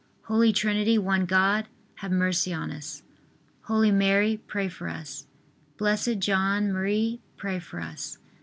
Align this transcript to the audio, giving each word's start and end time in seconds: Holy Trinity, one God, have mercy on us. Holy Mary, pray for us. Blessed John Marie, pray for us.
Holy 0.23 0.51
Trinity, 0.51 0.97
one 0.97 1.25
God, 1.25 1.67
have 1.97 2.09
mercy 2.11 2.51
on 2.51 2.71
us. 2.71 3.03
Holy 3.65 3.91
Mary, 3.91 4.41
pray 4.47 4.67
for 4.67 4.89
us. 4.89 5.27
Blessed 5.77 6.17
John 6.17 6.73
Marie, 6.73 7.19
pray 7.37 7.59
for 7.59 7.79
us. 7.79 8.17